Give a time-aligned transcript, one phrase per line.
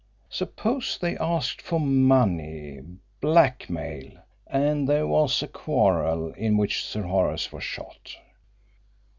[0.31, 2.79] Suppose they asked for money
[3.21, 4.09] blackmail
[4.47, 8.15] and there was a quarrel in which Sir Horace was shot.